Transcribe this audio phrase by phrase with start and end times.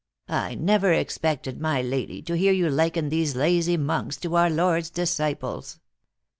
[0.47, 4.79] "I never expected, my lady, to hear you liken these lazy monks to our Lord
[4.81, 5.79] s disciples."